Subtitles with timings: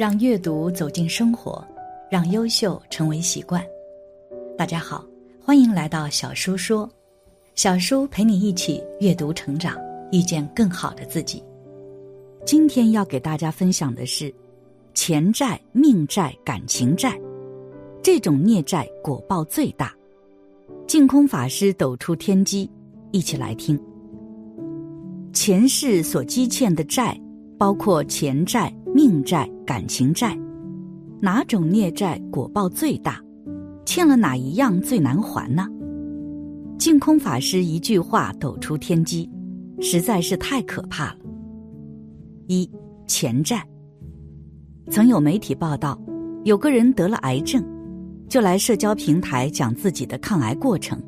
[0.00, 1.62] 让阅读走进生活，
[2.10, 3.62] 让优秀成为习惯。
[4.56, 5.04] 大家好，
[5.44, 6.88] 欢迎来到小叔说，
[7.54, 9.76] 小叔陪你一起阅读成长，
[10.10, 11.44] 遇见更好的自己。
[12.46, 14.34] 今天要给大家分享的是，
[14.94, 17.20] 钱债、命债、感情债，
[18.02, 19.94] 这种孽债果报最大。
[20.86, 22.70] 净空法师抖出天机，
[23.10, 23.78] 一起来听。
[25.34, 27.14] 前世所积欠的债，
[27.58, 28.74] 包括钱债。
[29.02, 30.38] 命债、感情债，
[31.22, 33.18] 哪种孽债果报最大？
[33.86, 35.66] 欠了哪一样最难还呢？
[36.78, 39.26] 净空法师一句话抖出天机，
[39.80, 41.16] 实在是太可怕了。
[42.46, 42.70] 一
[43.06, 43.66] 钱债，
[44.90, 45.98] 曾有媒体报道，
[46.44, 47.64] 有个人得了癌症，
[48.28, 51.02] 就来社交平台讲自己的抗癌过程，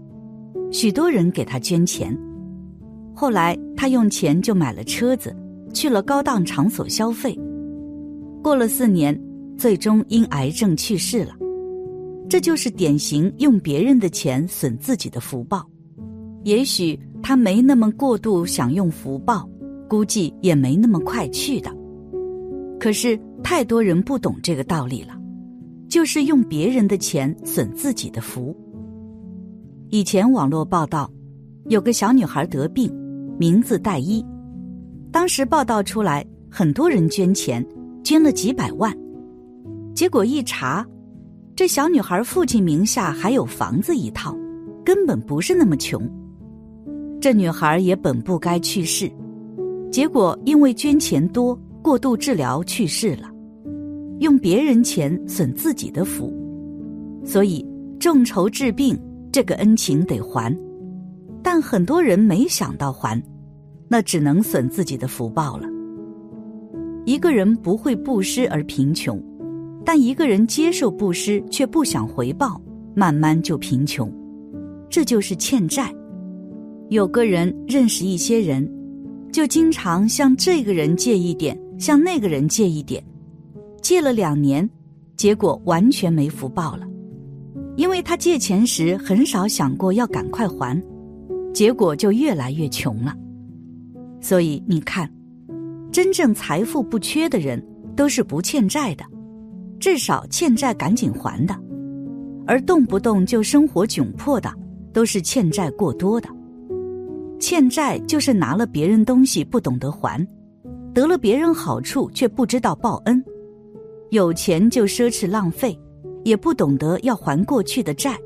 [0.71, 2.19] 许多人给他捐钱，
[3.15, 5.37] 后来他用钱就买了车子，
[5.75, 7.39] 去了高档场所消费。
[8.43, 9.19] 过了四年，
[9.57, 11.37] 最终因癌症去世了。
[12.29, 15.65] 这就是典型用别人的钱损自己的福报。
[16.43, 19.49] 也许他没那么过度享用福报，
[19.89, 21.73] 估计也没那么快去的。
[22.81, 25.17] 可是太多人不懂这个道理了，
[25.89, 28.57] 就是用别人的钱损自己的福。
[29.91, 31.09] 以前网络报道，
[31.67, 32.93] 有个小女孩得病，
[33.39, 34.25] 名字戴一。
[35.13, 37.65] 当时报道出来，很多人捐钱。
[38.03, 38.93] 捐了几百万，
[39.95, 40.87] 结果一查，
[41.55, 44.37] 这小女孩父亲名下还有房子一套，
[44.85, 46.03] 根本不是那么穷。
[47.21, 49.11] 这女孩也本不该去世，
[49.91, 53.31] 结果因为捐钱多，过度治疗去世了。
[54.19, 56.33] 用别人钱损自己的福，
[57.25, 57.65] 所以
[57.99, 58.99] 众筹治病
[59.31, 60.57] 这个恩情得还，
[61.43, 63.21] 但很多人没想到还，
[63.89, 65.69] 那只能损自己的福报了。
[67.05, 69.21] 一个人不会布施而贫穷，
[69.85, 72.61] 但一个人接受布施却不想回报，
[72.95, 74.11] 慢慢就贫穷。
[74.89, 75.93] 这就是欠债。
[76.91, 78.71] 有个人认识一些人，
[79.33, 83.03] 就经常向这个人借一点，向那个人借一点，
[83.81, 84.69] 借了两年，
[85.17, 86.87] 结果完全没福报了。
[87.77, 90.81] 因为他借钱时很少想过要赶快还，
[91.53, 93.13] 结果就越来越穷了。
[94.21, 95.13] 所以你看。
[95.93, 97.63] 真正财富不缺的人，
[97.95, 99.05] 都是不欠债的，
[99.79, 101.55] 至少欠债赶紧还的；
[102.47, 104.51] 而动不动就生活窘迫的，
[104.91, 106.29] 都是欠债过多的。
[107.39, 110.27] 欠债就是拿了别人东西不懂得还，
[110.95, 113.23] 得了别人好处却不知道报恩，
[114.11, 115.79] 有钱就奢侈浪费，
[116.25, 118.17] 也不懂得要还过去的债，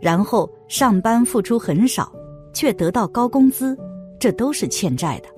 [0.00, 2.10] 然后上班付出很少，
[2.54, 3.76] 却得到高工资，
[4.18, 5.28] 这都是欠债的。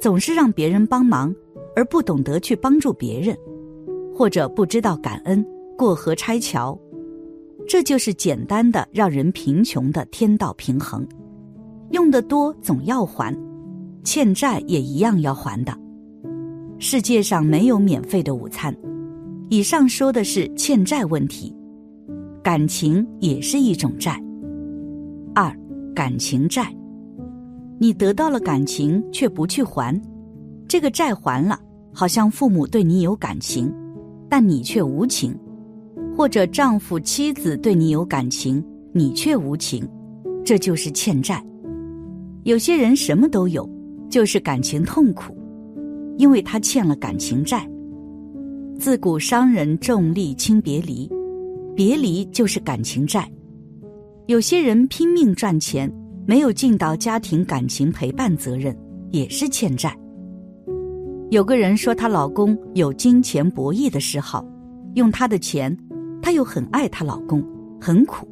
[0.00, 1.34] 总是让别人帮忙，
[1.76, 3.36] 而不懂得去帮助别人，
[4.14, 5.44] 或者不知道感恩，
[5.76, 6.78] 过河拆桥，
[7.68, 11.06] 这就是简单的让人贫穷的天道平衡。
[11.90, 13.36] 用的多总要还，
[14.02, 15.78] 欠债也一样要还的。
[16.78, 18.74] 世界上没有免费的午餐。
[19.50, 21.54] 以上说的是欠债问题，
[22.42, 24.18] 感情也是一种债。
[25.34, 25.54] 二，
[25.94, 26.72] 感情债。
[27.82, 29.98] 你得到了感情却不去还，
[30.68, 31.58] 这个债还了，
[31.94, 33.72] 好像父母对你有感情，
[34.28, 35.32] 但你却无情；
[36.14, 39.82] 或者丈夫妻子对你有感情，你却无情，
[40.44, 41.42] 这就是欠债。
[42.42, 43.66] 有些人什么都有，
[44.10, 45.34] 就是感情痛苦，
[46.18, 47.66] 因为他欠了感情债。
[48.78, 51.10] 自古商人重利轻别离，
[51.74, 53.26] 别离就是感情债。
[54.26, 55.90] 有些人拼命赚钱。
[56.26, 58.76] 没有尽到家庭感情陪伴责任，
[59.10, 59.96] 也是欠债。
[61.30, 64.44] 有个人说，她老公有金钱博弈的嗜好，
[64.94, 65.76] 用她的钱，
[66.20, 67.44] 她又很爱她老公，
[67.80, 68.26] 很苦。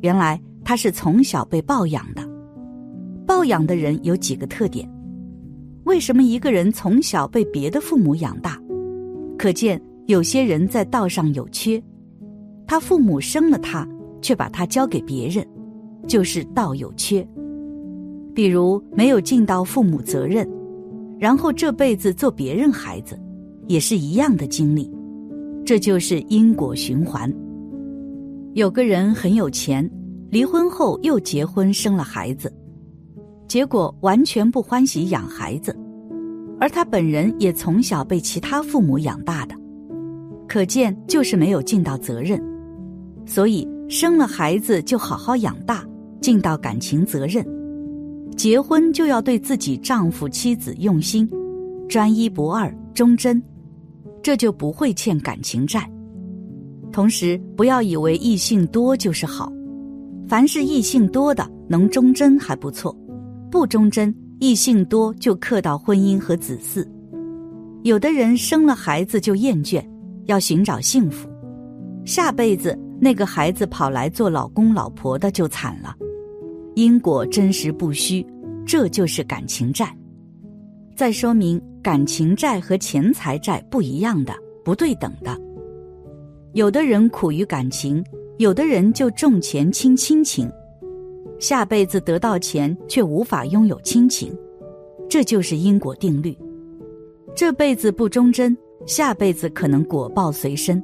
[0.00, 2.22] 原来她是从小被抱养的。
[3.26, 4.88] 抱养的人有几个特点？
[5.84, 8.60] 为什么一个人从小被别的父母养大？
[9.38, 11.82] 可见有些人在道上有缺。
[12.66, 13.88] 他父母生了他，
[14.20, 15.46] 却把他交给别人。
[16.06, 17.26] 就是道有缺，
[18.34, 20.48] 比如没有尽到父母责任，
[21.18, 23.18] 然后这辈子做别人孩子，
[23.66, 24.90] 也是一样的经历，
[25.64, 27.32] 这就是因果循环。
[28.54, 29.88] 有个人很有钱，
[30.30, 32.52] 离婚后又结婚生了孩子，
[33.46, 35.76] 结果完全不欢喜养孩子，
[36.58, 39.54] 而他本人也从小被其他父母养大的，
[40.48, 42.42] 可见就是没有尽到责任，
[43.24, 45.84] 所以生了孩子就好好养大。
[46.20, 47.42] 尽到感情责任，
[48.36, 51.26] 结婚就要对自己丈夫妻子用心，
[51.88, 53.42] 专一不二，忠贞。
[54.22, 55.90] 这就不会欠感情债。
[56.92, 59.50] 同时，不要以为异性多就是好，
[60.28, 62.94] 凡是异性多的能忠贞还不错，
[63.50, 66.86] 不忠贞，异性多就克到婚姻和子嗣。
[67.82, 69.82] 有的人生了孩子就厌倦，
[70.26, 71.26] 要寻找幸福，
[72.04, 75.96] 下辈子那个孩子跑来做老公老婆的就惨了。
[76.74, 78.24] 因果真实不虚，
[78.64, 79.96] 这就是感情债。
[80.94, 85.36] 再说明，感情债和钱财债不一样的，不对等的。
[86.52, 88.04] 有的人苦于感情，
[88.38, 90.50] 有的人就重钱轻亲情，
[91.38, 94.36] 下辈子得到钱却无法拥有亲情，
[95.08, 96.36] 这就是因果定律。
[97.34, 98.56] 这辈子不忠贞，
[98.86, 100.82] 下辈子可能果报随身。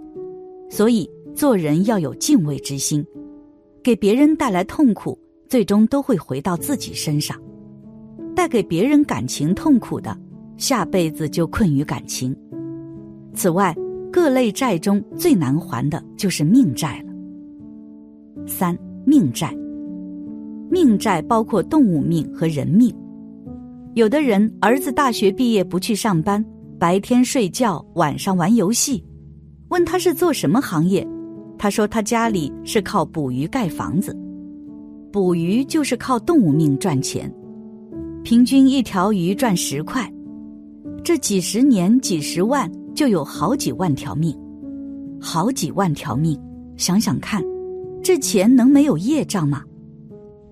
[0.70, 3.06] 所以做人要有敬畏之心，
[3.82, 5.16] 给别人带来痛苦。
[5.48, 7.40] 最终都会回到自己身上，
[8.34, 10.18] 带给别人感情痛苦的，
[10.56, 12.36] 下辈子就困于感情。
[13.32, 13.72] 此外，
[14.12, 17.12] 各类债中最难还的就是命债了。
[18.44, 19.56] 三命债，
[20.68, 22.92] 命债包括动物命和人命。
[23.94, 26.44] 有的人儿子大学毕业不去上班，
[26.76, 29.04] 白天睡觉，晚上玩游戏，
[29.68, 31.06] 问他是做什么行业，
[31.58, 34.16] 他说他家里是靠捕鱼盖房子。
[35.12, 37.32] 捕鱼就是靠动物命赚钱，
[38.22, 40.12] 平均一条鱼赚十块，
[41.02, 44.36] 这几十年几十万就有好几万条命，
[45.20, 46.38] 好几万条命，
[46.76, 47.42] 想想看，
[48.02, 49.62] 这钱能没有业障吗？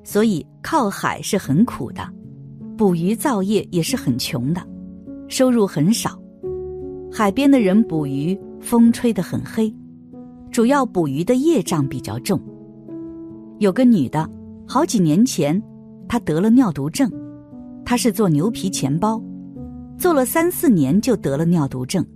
[0.02, 2.02] 所以靠海是很苦的，
[2.76, 4.62] 捕鱼造业也是很穷的，
[5.28, 6.18] 收入很少。
[7.12, 9.72] 海边的人捕鱼，风吹得很黑，
[10.54, 12.40] 主要捕鱼的业障比较重。
[13.58, 14.30] 有个女的。
[14.68, 15.60] 好几年前，
[16.08, 17.10] 她得了尿毒症，
[17.84, 19.20] 她是做牛皮钱包，
[19.98, 22.06] 做了三四年就得了尿毒症。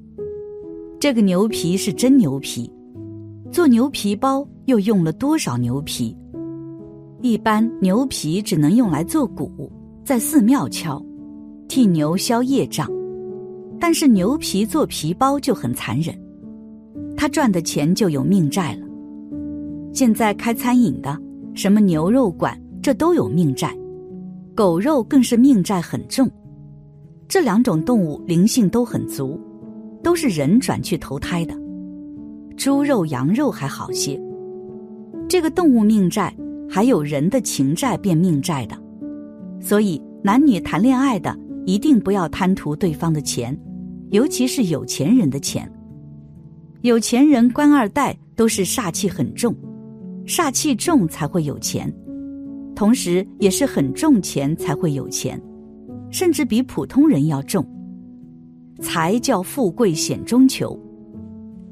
[1.00, 2.72] 这个牛皮是真牛皮，
[3.50, 6.16] 做牛皮包又用了多少牛皮？
[7.20, 9.68] 一般牛皮只能用来做鼓，
[10.04, 11.04] 在寺庙敲，
[11.66, 12.88] 替牛消业障。
[13.80, 16.16] 但是牛皮做皮包就很残忍，
[17.18, 18.86] 他赚的钱就有命债了。
[19.92, 21.18] 现在开餐饮的。
[21.54, 23.76] 什么牛肉馆，这都有命债，
[24.54, 26.30] 狗肉更是命债很重。
[27.26, 29.40] 这两种动物灵性都很足，
[30.00, 31.54] 都是人转去投胎的。
[32.56, 34.20] 猪肉、羊肉还好些，
[35.28, 36.32] 这个动物命债
[36.70, 38.78] 还有人的情债变命债的。
[39.60, 41.36] 所以男女谈恋爱的
[41.66, 43.58] 一定不要贪图对方的钱，
[44.10, 45.68] 尤其是有钱人的钱。
[46.82, 49.54] 有钱人、官二代都是煞气很重。
[50.26, 51.90] 煞气重才会有钱，
[52.76, 55.40] 同时也是很重钱才会有钱，
[56.10, 57.66] 甚至比普通人要重。
[58.80, 60.78] 财叫富贵险中求，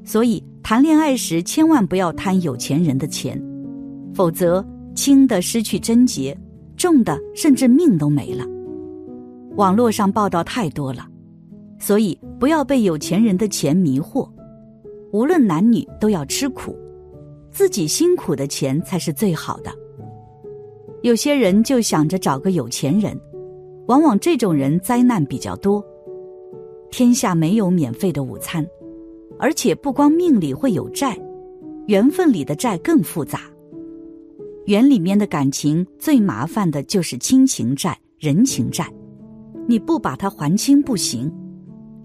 [0.05, 3.41] 所以谈恋爱时千万不要贪有钱人的钱，
[4.15, 6.37] 否则轻的失去贞洁，
[6.77, 8.45] 重的甚至命都没了。
[9.57, 11.07] 网络上报道太多了，
[11.79, 14.29] 所以不要被有钱人的钱迷惑。
[15.13, 16.77] 无论男女都要吃苦。
[17.51, 19.71] 自己辛苦的钱才是最好的。
[21.03, 23.19] 有些人就想着找个有钱人，
[23.87, 25.83] 往往这种人灾难比较多。
[26.91, 28.67] 天下没有免费的午餐，
[29.39, 31.19] 而且不光命里会有债，
[31.87, 33.41] 缘分里的债更复杂。
[34.67, 38.87] 缘里面的感情最麻烦的就是亲情债、人情债，
[39.67, 41.33] 你不把它还清不行。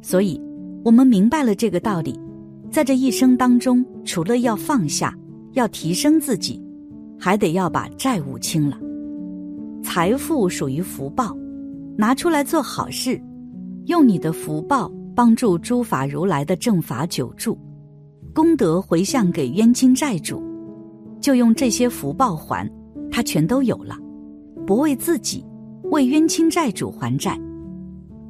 [0.01, 0.39] 所以，
[0.84, 2.17] 我们明白了这个道理，
[2.71, 5.15] 在这一生当中，除了要放下。
[5.53, 6.63] 要提升自己，
[7.19, 8.79] 还得要把债务清了。
[9.83, 11.35] 财富属于福报，
[11.97, 13.21] 拿出来做好事，
[13.87, 17.57] 用你的福报帮助诸法如来的正法久住，
[18.33, 20.41] 功德回向给冤亲债主，
[21.19, 22.65] 就用这些福报还，
[23.11, 23.97] 他全都有了。
[24.65, 25.45] 不为自己，
[25.91, 27.37] 为冤亲债主还债，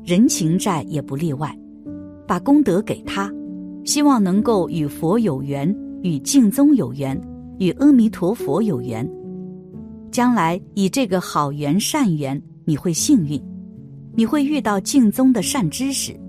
[0.03, 1.55] 人情债也不例外，
[2.25, 3.31] 把功德给他，
[3.84, 5.76] 希望能够与佛有缘。
[6.04, 7.16] 与净宗有缘，
[7.60, 9.08] 与阿弥陀佛有缘，
[10.10, 13.40] 将来以这个好缘善缘，你会幸运，
[14.16, 16.20] 你会遇到净宗的善知识，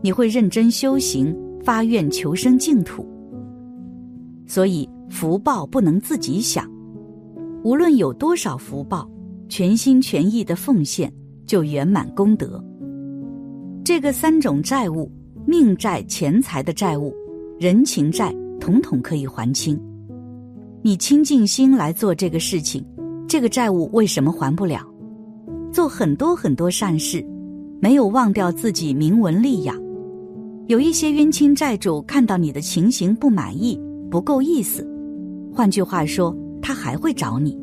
[0.00, 3.06] 你会认真修行，发愿求生净土。
[4.46, 6.66] 所以福报不能自己想，
[7.62, 9.06] 无论有多少福报，
[9.46, 11.12] 全心全意的奉献
[11.44, 12.64] 就圆满功德。
[13.84, 15.12] 这个三种债务：
[15.46, 17.14] 命债、钱财的债务、
[17.58, 18.34] 人情债。
[18.58, 19.78] 统统可以还清，
[20.82, 22.82] 你倾尽心来做这个事情，
[23.28, 24.80] 这个债务为什么还不了？
[25.70, 27.24] 做很多很多善事，
[27.80, 29.76] 没有忘掉自己名闻利养，
[30.68, 33.78] 有一些冤亲债主看到你的情形不满意，
[34.10, 34.84] 不够意思，
[35.52, 37.56] 换句话说，他还会找你。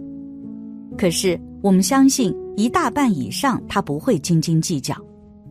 [0.96, 4.96] 可是我们相信，一大半以上他不会斤斤计较，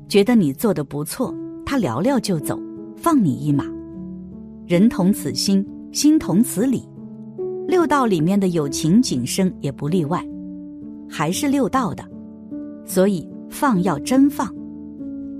[0.08, 1.34] 觉得你做的不错，
[1.64, 2.60] 他聊聊就走，
[2.96, 3.64] 放你一马。
[4.66, 6.88] 人同此心，心同此理。
[7.66, 10.24] 六道里面的友情景生也不例外，
[11.08, 12.04] 还是六道的，
[12.84, 14.52] 所以放要真放。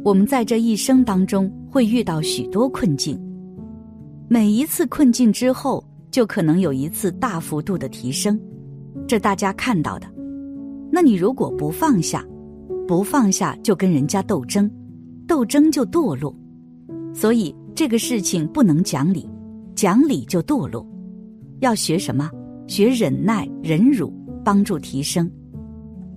[0.04, 3.20] 我们在这一生当中会遇到许多困境，
[4.28, 8.40] 每一次困境之后，就可能有一次大幅度的提升，
[9.06, 10.06] 这大家看到的。
[10.90, 12.24] 那你如果不放下，
[12.86, 14.70] 不放下就跟人家斗争，
[15.32, 16.34] 斗争就堕落。
[17.14, 19.26] 所以这个事情不能讲理，
[19.74, 20.86] 讲理就堕落。
[21.60, 22.30] 要学什么？
[22.66, 24.12] 学忍耐、忍辱，
[24.44, 25.30] 帮助提升。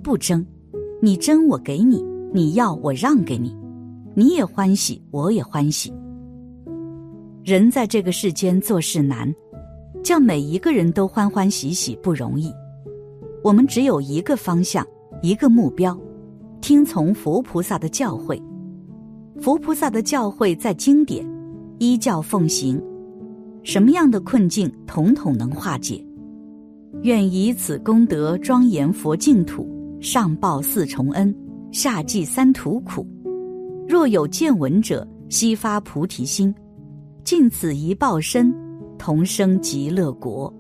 [0.04, 0.46] 不争，
[1.02, 2.04] 你争我给你，
[2.34, 3.56] 你要我让给你，
[4.14, 5.94] 你也欢喜，我也欢喜。
[7.42, 9.34] 人在这个世间做事难，
[10.04, 12.52] 叫每一个人都欢欢喜喜不容易。
[13.46, 14.86] 我们只有一个方向，
[15.22, 15.98] 一个目标，
[16.60, 18.38] 听从佛菩萨的教诲。
[19.42, 21.26] 佛菩萨的教诲在经典，
[21.80, 22.82] 依教奉行。
[23.64, 26.04] 什么样的困境，统统能化解。
[27.02, 29.68] 愿以此功德庄严佛净土，
[30.00, 31.36] 上报四重恩，
[31.72, 33.06] 下济三途苦。
[33.88, 36.54] 若有见闻者，悉发菩提心，
[37.24, 38.54] 尽此一报身，
[38.98, 40.52] 同生极乐国。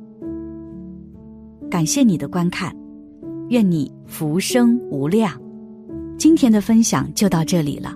[1.70, 2.76] 感谢你的观看，
[3.50, 5.32] 愿你福生无量。
[6.18, 7.96] 今天的分享就到这里了，